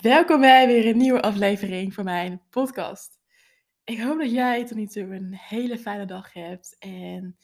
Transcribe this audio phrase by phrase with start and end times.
[0.00, 3.18] Welkom bij weer een nieuwe aflevering van mijn podcast.
[3.84, 7.38] Ik hoop dat jij tot nu toe een hele fijne dag hebt en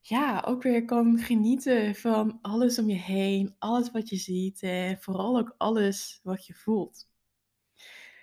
[0.00, 4.98] ja, ook weer kan genieten van alles om je heen, alles wat je ziet en
[5.00, 7.08] vooral ook alles wat je voelt.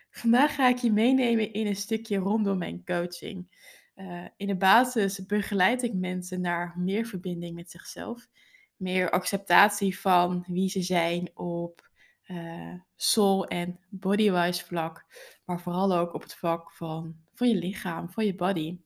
[0.10, 3.48] Vandaag ga ik je meenemen in een stukje rondom mijn coaching.
[3.96, 8.28] Uh, in de basis begeleid ik mensen naar meer verbinding met zichzelf,
[8.76, 11.91] meer acceptatie van wie ze zijn op
[12.32, 15.06] uh, soul- en bodywise vlak,
[15.46, 18.80] maar vooral ook op het vlak van, van je lichaam, van je body.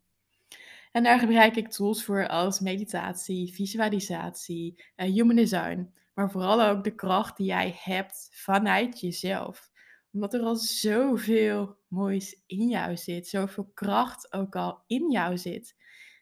[0.92, 6.84] En daar gebruik ik tools voor als meditatie, visualisatie, uh, human design, maar vooral ook
[6.84, 9.70] de kracht die jij hebt vanuit jezelf.
[10.12, 15.76] Omdat er al zoveel moois in jou zit, zoveel kracht ook al in jou zit.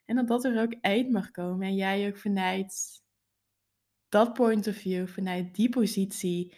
[0.06, 3.02] En dat dat er ook uit mag komen en jij ook vanuit
[4.10, 6.56] dat point of view, vanuit die positie,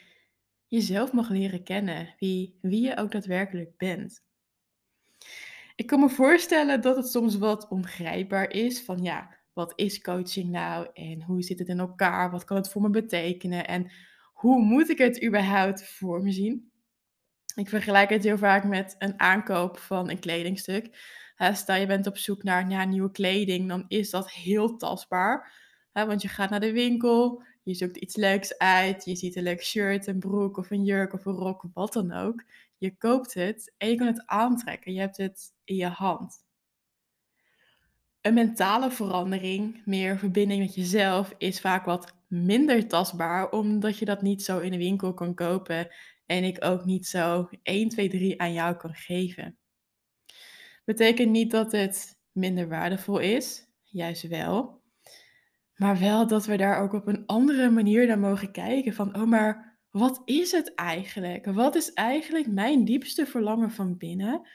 [0.68, 4.24] jezelf mag leren kennen, wie, wie je ook daadwerkelijk bent.
[5.76, 10.50] Ik kan me voorstellen dat het soms wat ongrijpbaar is van ja, wat is coaching
[10.50, 12.32] nou en hoe zit het in elkaar?
[12.32, 13.92] Wat kan het voor me betekenen en
[14.34, 16.72] hoe moet ik het überhaupt voor me zien?
[17.56, 20.90] Ik vergelijk het heel vaak met een aankoop van een kledingstuk.
[21.54, 25.52] stel je bent op zoek naar, nieuwe kleding, dan is dat heel tastbaar.
[25.92, 29.06] want je gaat naar de winkel, je zoekt iets leuks uit.
[29.06, 32.12] Je ziet een leuk shirt, een broek of een jurk of een rok, wat dan
[32.12, 32.44] ook.
[32.78, 34.94] Je koopt het en je kan het aantrekken.
[34.94, 36.44] Je hebt het in je hand.
[38.22, 44.22] Een mentale verandering, meer verbinding met jezelf, is vaak wat minder tastbaar, omdat je dat
[44.22, 45.88] niet zo in de winkel kan kopen
[46.26, 49.58] en ik ook niet zo 1, 2, 3 aan jou kan geven.
[50.84, 54.84] Betekent niet dat het minder waardevol is, juist wel.
[55.76, 58.94] Maar wel dat we daar ook op een andere manier naar mogen kijken.
[58.94, 61.46] Van, oh, maar wat is het eigenlijk?
[61.46, 64.48] Wat is eigenlijk mijn diepste verlangen van binnen?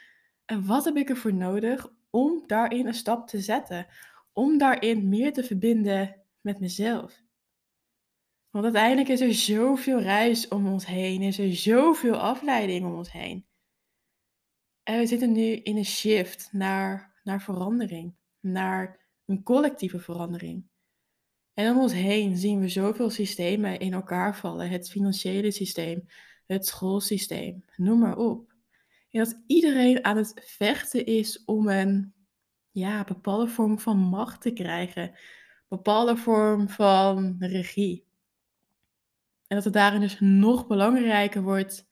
[0.45, 3.87] En wat heb ik ervoor nodig om daarin een stap te zetten?
[4.33, 7.23] Om daarin meer te verbinden met mezelf.
[8.51, 11.23] Want uiteindelijk is er zoveel reis om ons heen.
[11.23, 13.47] Is er zoveel afleiding om ons heen.
[14.83, 18.15] En we zitten nu in een shift naar, naar verandering.
[18.41, 20.70] Naar een collectieve verandering.
[21.55, 24.69] En om ons heen zien we zoveel systemen in elkaar vallen.
[24.69, 26.07] Het financiële systeem,
[26.47, 28.53] het schoolsysteem, noem maar op.
[29.11, 32.15] En dat iedereen aan het vechten is om een
[32.71, 35.19] ja, bepaalde vorm van macht te krijgen.
[35.69, 38.05] Bepaalde vorm van regie.
[39.47, 41.89] En dat het daarin dus nog belangrijker wordt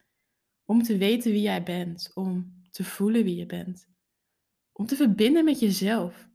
[0.64, 2.10] om te weten wie jij bent.
[2.14, 3.88] Om te voelen wie je bent.
[4.72, 6.27] Om te verbinden met jezelf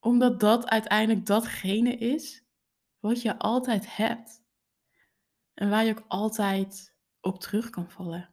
[0.00, 2.44] omdat dat uiteindelijk datgene is
[2.98, 4.42] wat je altijd hebt.
[5.54, 8.30] En waar je ook altijd op terug kan vallen.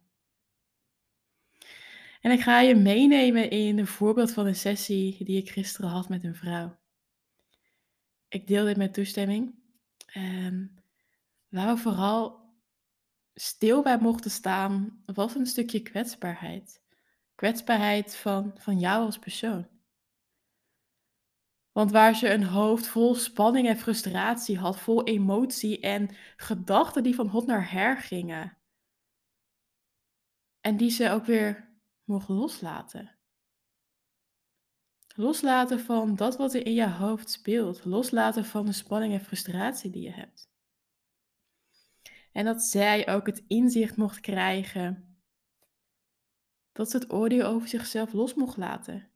[2.21, 6.09] En ik ga je meenemen in een voorbeeld van een sessie die ik gisteren had
[6.09, 6.77] met een vrouw.
[8.27, 9.55] Ik deel dit met toestemming.
[10.05, 10.83] En
[11.47, 12.47] waar we vooral
[13.33, 16.81] stil bij mochten staan, was een stukje kwetsbaarheid.
[17.35, 19.67] Kwetsbaarheid van, van jou als persoon.
[21.77, 27.15] Want waar ze een hoofd vol spanning en frustratie had, vol emotie en gedachten die
[27.15, 28.57] van hot naar her gingen.
[30.61, 33.17] En die ze ook weer mocht loslaten.
[35.15, 37.85] Loslaten van dat wat er in je hoofd speelt.
[37.85, 40.51] Loslaten van de spanning en frustratie die je hebt.
[42.31, 45.19] En dat zij ook het inzicht mocht krijgen
[46.71, 49.11] dat ze het oordeel over zichzelf los mocht laten.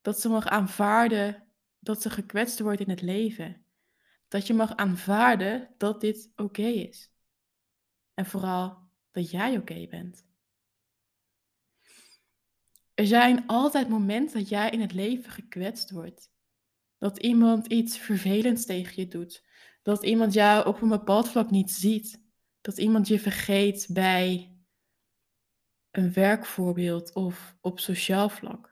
[0.00, 1.48] Dat ze mag aanvaarden
[1.80, 3.64] dat ze gekwetst wordt in het leven.
[4.28, 7.12] Dat je mag aanvaarden dat dit oké is.
[8.14, 10.28] En vooral dat jij oké bent.
[12.94, 16.32] Er zijn altijd momenten dat jij in het leven gekwetst wordt.
[16.98, 19.44] Dat iemand iets vervelends tegen je doet.
[19.82, 22.22] Dat iemand jou op een bepaald vlak niet ziet.
[22.60, 24.54] Dat iemand je vergeet bij
[25.90, 28.69] een werkvoorbeeld of op sociaal vlak.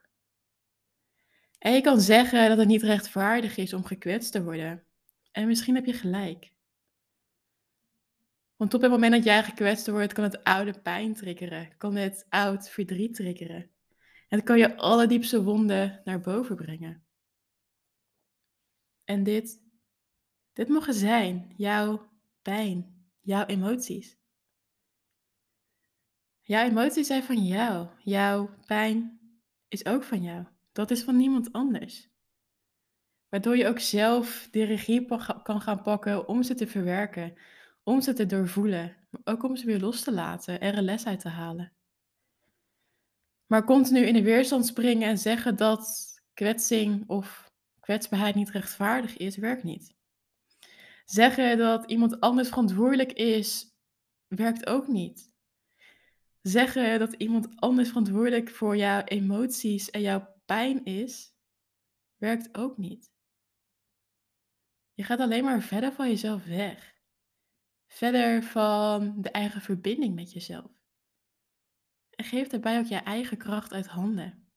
[1.59, 4.85] En je kan zeggen dat het niet rechtvaardig is om gekwetst te worden.
[5.31, 6.53] En misschien heb je gelijk.
[8.57, 11.77] Want op het moment dat jij gekwetst wordt, kan het oude pijn triggeren.
[11.77, 13.71] Kan het oud verdriet triggeren.
[14.29, 17.07] En kan je alle diepste wonden naar boven brengen.
[19.05, 19.63] En dit,
[20.53, 22.11] dit mogen zijn jouw
[22.43, 24.19] pijn, jouw emoties.
[26.43, 27.89] Jouw emoties zijn van jou.
[28.03, 29.21] Jouw pijn
[29.69, 30.47] is ook van jou.
[30.79, 32.11] Dat is van niemand anders.
[33.29, 35.07] Waardoor je ook zelf de regie
[35.43, 37.35] kan gaan pakken om ze te verwerken.
[37.83, 41.07] om ze te doorvoelen, ook om ze weer los te laten en er een les
[41.07, 41.73] uit te halen.
[43.47, 49.37] Maar continu in de weerstand springen en zeggen dat kwetsing of kwetsbaarheid niet rechtvaardig is,
[49.37, 49.95] werkt niet.
[51.05, 53.77] Zeggen dat iemand anders verantwoordelijk is,
[54.27, 55.33] werkt ook niet.
[56.43, 61.35] Zeggen dat iemand anders verantwoordelijk voor jouw emoties en jouw pijn is,
[62.17, 63.13] werkt ook niet.
[64.95, 66.95] Je gaat alleen maar verder van jezelf weg.
[67.87, 70.71] Verder van de eigen verbinding met jezelf.
[72.11, 74.53] En geef daarbij ook je eigen kracht uit handen.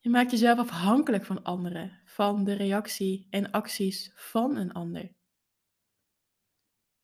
[0.00, 5.14] Je maakt jezelf afhankelijk van anderen, van de reactie en acties van een ander.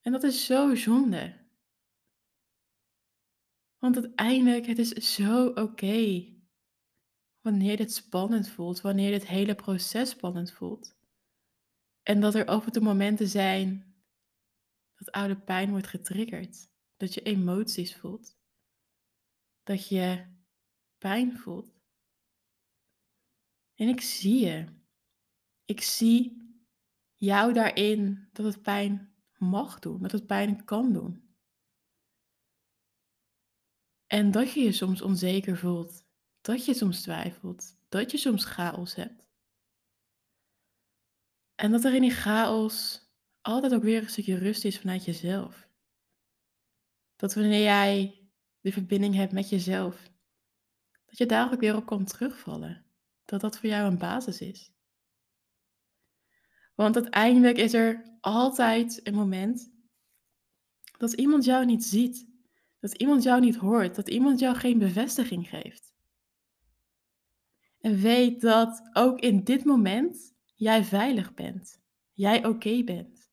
[0.00, 1.48] En dat is zo zonde.
[3.78, 6.38] Want uiteindelijk, het is zo oké
[7.40, 10.96] wanneer dit spannend voelt, wanneer dit hele proces spannend voelt.
[12.02, 13.94] En dat er af en momenten zijn
[14.94, 18.36] dat oude pijn wordt getriggerd, dat je emoties voelt,
[19.62, 20.26] dat je
[20.98, 21.78] pijn voelt.
[23.74, 24.66] En ik zie je.
[25.64, 26.48] Ik zie
[27.14, 31.34] jou daarin dat het pijn mag doen, dat het pijn kan doen.
[34.06, 36.04] En dat je je soms onzeker voelt,
[36.40, 39.28] dat je soms twijfelt, dat je soms chaos hebt.
[41.54, 43.08] En dat er in die chaos
[43.40, 45.68] altijd ook weer een stukje rust is vanuit jezelf.
[47.16, 48.20] Dat wanneer jij
[48.60, 50.10] de verbinding hebt met jezelf,
[51.06, 52.84] dat je daar ook weer op kan terugvallen
[53.30, 54.72] dat dat voor jou een basis is.
[56.74, 59.72] Want uiteindelijk is er altijd een moment
[60.98, 62.28] dat iemand jou niet ziet,
[62.78, 65.94] dat iemand jou niet hoort, dat iemand jou geen bevestiging geeft.
[67.80, 71.82] En weet dat ook in dit moment jij veilig bent,
[72.12, 73.30] jij oké bent.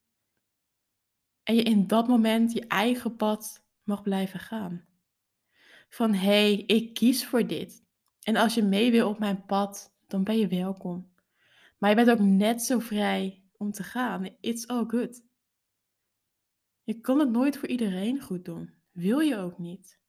[1.44, 4.86] En je in dat moment je eigen pad mag blijven gaan.
[5.90, 7.86] Van hé, hey, ik kies voor dit.
[8.22, 11.12] En als je mee wil op mijn pad, dan ben je welkom.
[11.78, 14.30] Maar je bent ook net zo vrij om te gaan.
[14.40, 15.24] It's all good.
[16.84, 18.74] Je kan het nooit voor iedereen goed doen.
[18.92, 20.00] Wil je ook niet.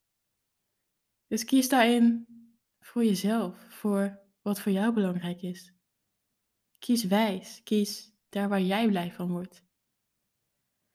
[1.27, 2.27] Dus kies daarin
[2.81, 5.73] voor jezelf, voor wat voor jou belangrijk is.
[6.79, 9.65] Kies wijs, kies daar waar jij blij van wordt.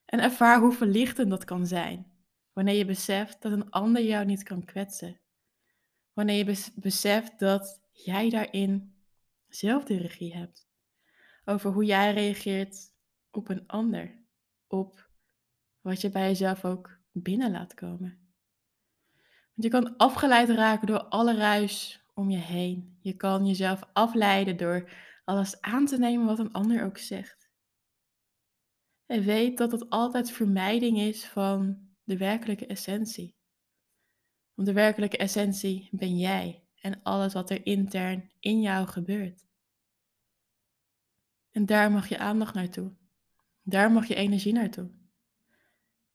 [0.04, 2.14] En ervaar hoe verlichtend dat kan zijn
[2.54, 5.20] wanneer je beseft dat een ander jou niet kan kwetsen.
[6.12, 8.94] Wanneer je beseft dat jij daarin
[9.48, 10.68] zelf de regie hebt.
[11.44, 12.92] Over hoe jij reageert
[13.30, 14.22] op een ander.
[14.66, 15.10] Op
[15.80, 18.34] wat je bij jezelf ook binnen laat komen.
[19.54, 22.98] Want je kan afgeleid raken door alle ruis om je heen.
[23.00, 24.92] Je kan jezelf afleiden door
[25.24, 27.50] alles aan te nemen wat een ander ook zegt.
[29.06, 33.36] En weet dat het altijd vermijding is van de werkelijke essentie.
[34.54, 39.46] Want de werkelijke essentie ben jij en alles wat er intern in jou gebeurt.
[41.50, 42.92] En daar mag je aandacht naartoe.
[43.62, 44.90] Daar mag je energie naartoe.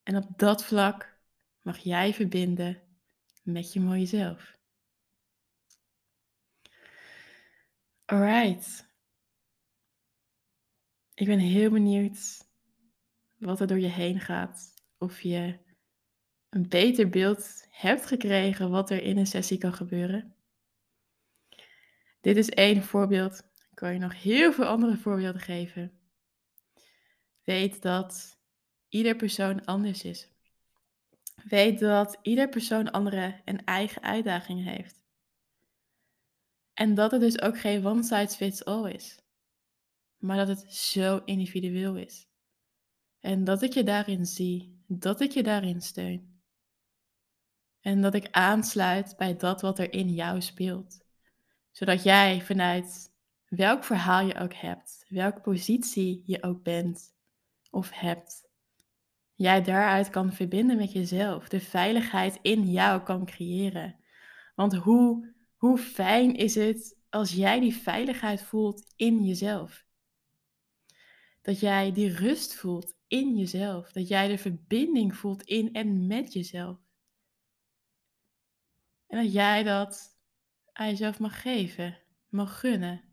[0.04, 1.20] En op dat vlak
[1.62, 2.82] mag jij verbinden
[3.44, 4.59] met je mooie zelf.
[8.10, 8.88] Alright.
[11.14, 12.48] Ik ben heel benieuwd
[13.38, 14.74] wat er door je heen gaat.
[14.98, 15.60] Of je
[16.50, 20.36] een beter beeld hebt gekregen wat er in een sessie kan gebeuren.
[22.22, 23.40] Dit is één voorbeeld.
[23.70, 26.00] Ik kan je nog heel veel andere voorbeelden geven.
[27.44, 28.40] Weet dat
[28.88, 30.32] ieder persoon anders is.
[31.44, 35.00] Weet dat ieder persoon andere en eigen uitdagingen heeft.
[36.80, 39.20] En dat het dus ook geen one size fits all is.
[40.18, 42.28] Maar dat het zo individueel is.
[43.20, 46.42] En dat ik je daarin zie, dat ik je daarin steun.
[47.80, 51.08] En dat ik aansluit bij dat wat er in jou speelt
[51.72, 53.14] zodat jij vanuit
[53.48, 57.14] welk verhaal je ook hebt, welke positie je ook bent
[57.72, 58.50] of hebt,
[59.36, 63.96] jij daaruit kan verbinden met jezelf, de veiligheid in jou kan creëren.
[64.56, 69.86] Want hoe, hoe fijn is het als jij die veiligheid voelt in jezelf?
[71.42, 76.34] Dat jij die rust voelt in jezelf, dat jij de verbinding voelt in en met
[76.34, 76.78] jezelf.
[79.08, 80.18] En dat jij dat
[80.72, 82.00] aan jezelf mag geven,
[82.30, 83.04] mag gunnen.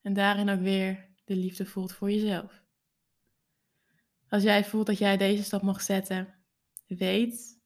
[0.00, 2.62] En daarin ook weer de liefde voelt voor jezelf.
[4.28, 6.34] Als jij voelt dat jij deze stap mag zetten,
[6.86, 7.60] weet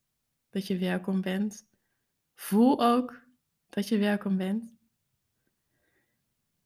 [0.50, 1.68] dat je welkom bent.
[2.34, 3.23] Voel ook
[3.74, 4.74] dat je welkom bent.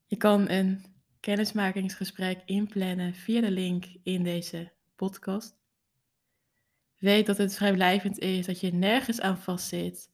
[0.06, 0.84] Je kan een
[1.20, 5.56] kennismakingsgesprek inplannen via de link in deze podcast.
[6.98, 10.10] Weet dat het vrijblijvend is, dat je nergens aan vastzit.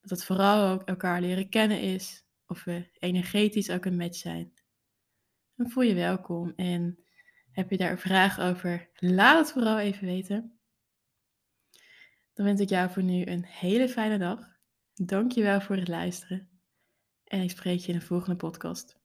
[0.00, 2.24] Dat het vooral ook elkaar leren kennen is.
[2.46, 4.52] Of we energetisch ook een match zijn.
[5.54, 6.52] Dan voel je welkom.
[6.56, 6.98] En
[7.50, 8.88] heb je daar een vraag over?
[8.94, 10.58] Laat het vooral even weten.
[12.34, 14.55] Dan wens ik jou voor nu een hele fijne dag.
[15.02, 16.48] Dankjewel voor het luisteren.
[17.24, 18.98] En ik spreek je in de volgende podcast.